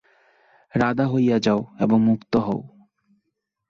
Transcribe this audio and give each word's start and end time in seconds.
রাধা 0.73 1.05
হইয়া 1.07 1.37
যাও 1.39 1.61
এবং 1.79 1.97
মুক্ত 2.01 2.33
হও। 2.37 2.59